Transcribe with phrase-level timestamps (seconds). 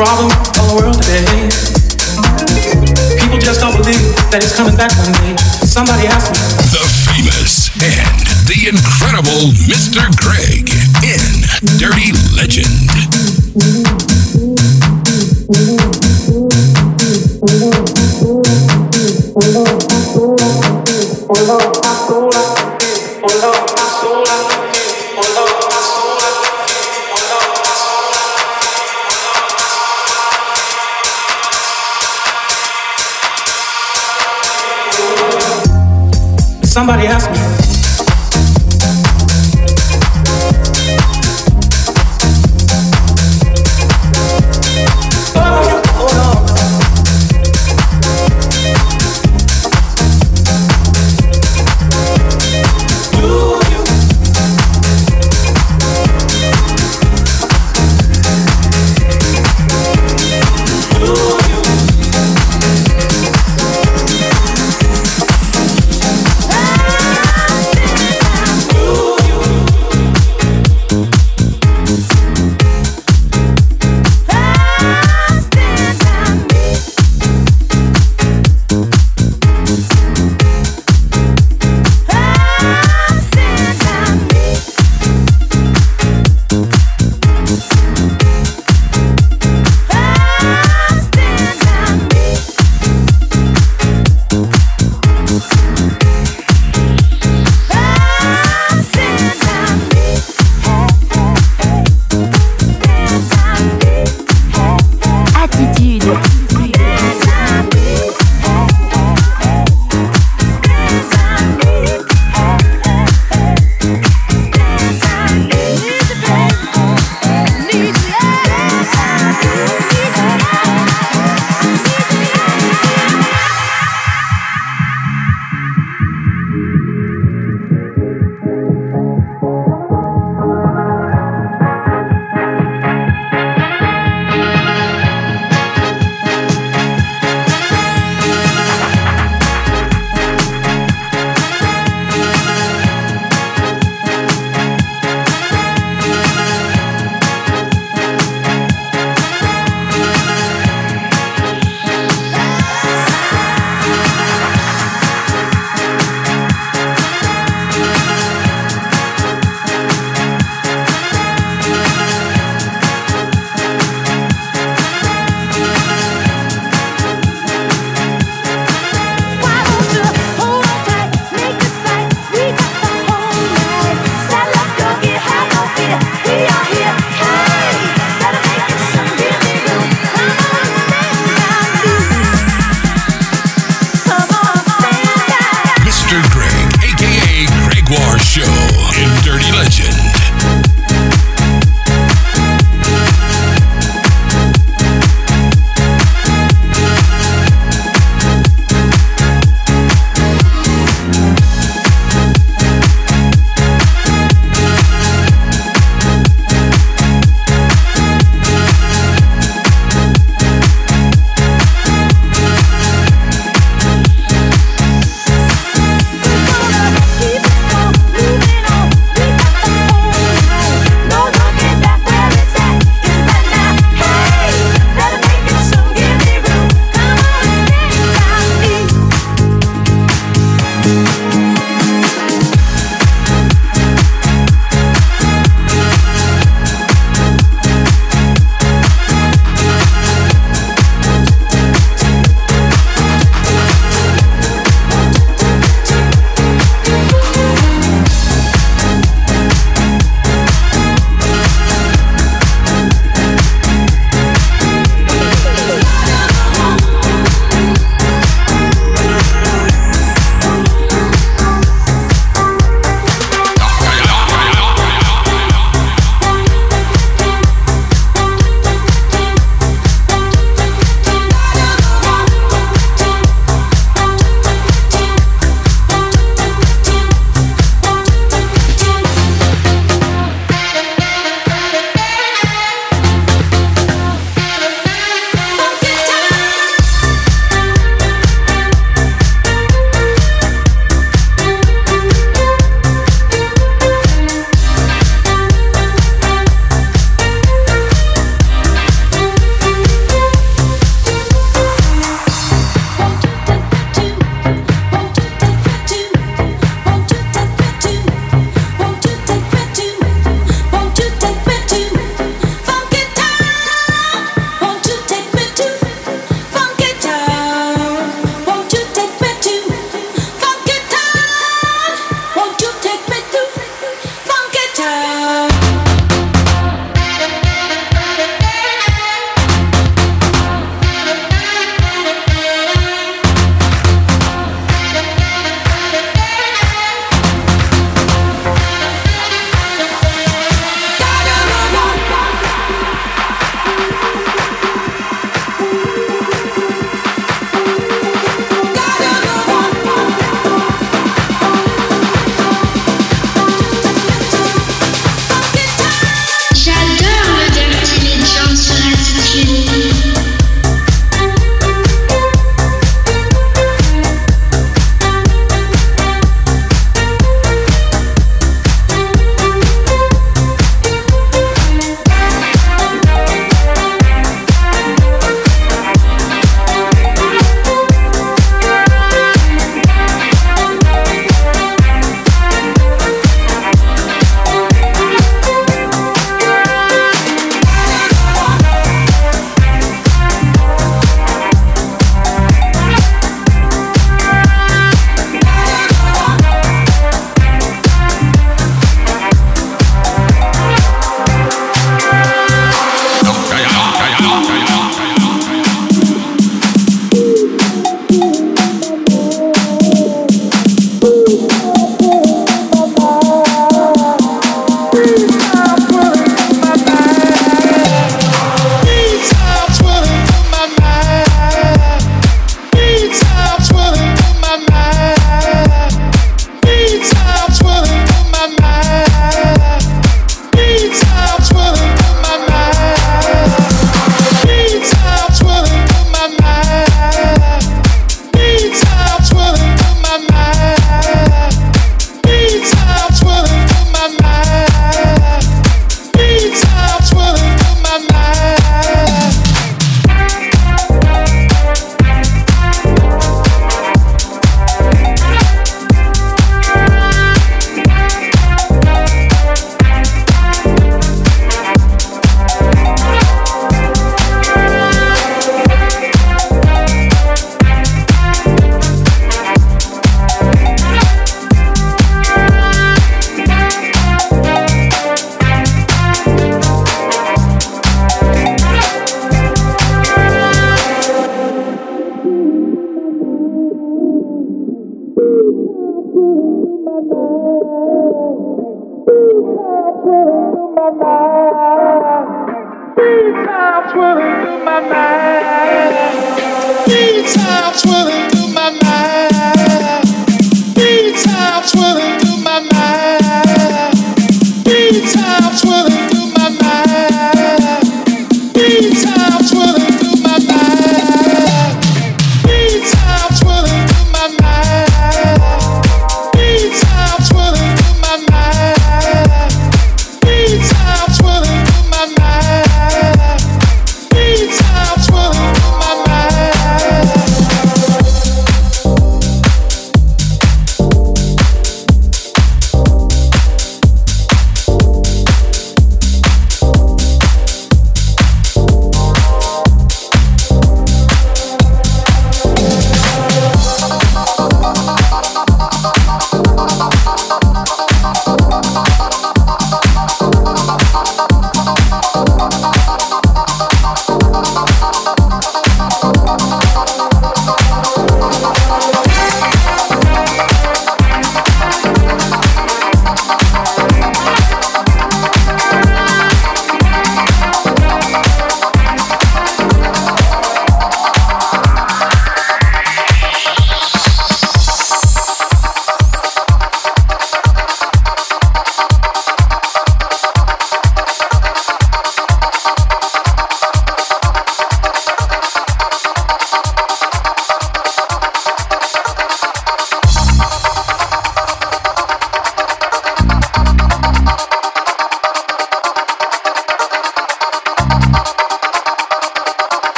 [0.00, 1.52] problem of the world today.
[3.20, 4.00] People just don't believe
[4.32, 5.36] that it's coming back one day.
[5.60, 6.40] Somebody asked me.
[6.72, 10.08] The famous and the incredible Mr.
[10.16, 10.72] Greg
[11.04, 11.44] in
[11.76, 13.89] Dirty Legend.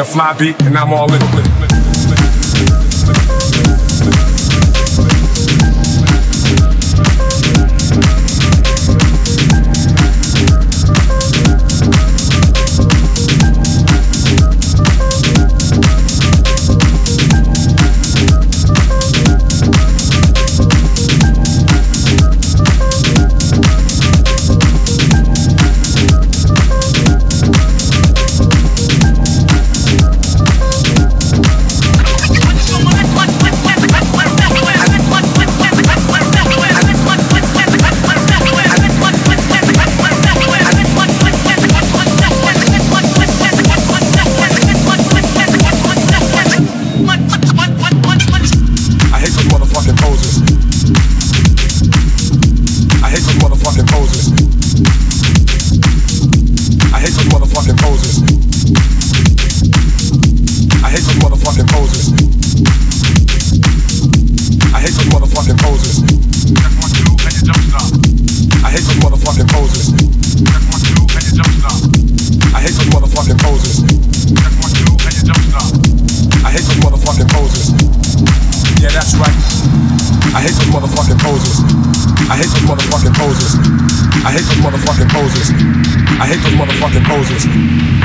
[0.00, 1.49] a fly beat, and I'm all in.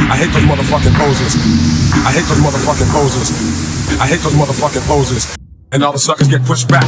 [0.05, 1.35] I hate those motherfucking poses.
[2.05, 3.99] I hate those motherfucking poses.
[3.99, 5.35] I hate those motherfucking poses.
[5.71, 6.85] And all the suckers get pushed back.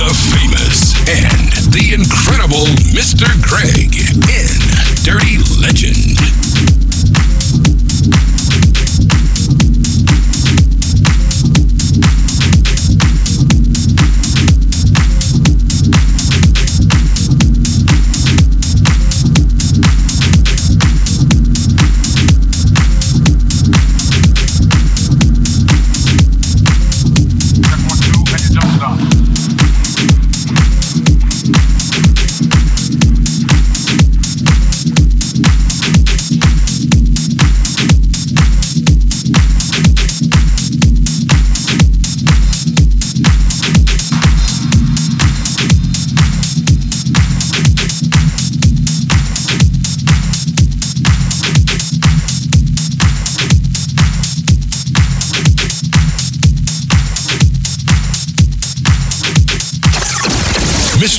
[0.00, 2.64] The famous and the incredible
[2.96, 3.28] Mr.
[3.44, 3.92] Greg
[4.24, 4.48] in
[5.04, 6.43] Dirty Legend.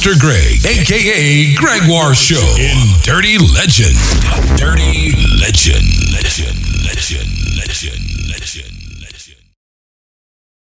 [0.06, 0.20] Mr.
[0.20, 3.98] Greg, aka Gregoire Show, in Dirty Legend.
[4.56, 6.15] Dirty Legend.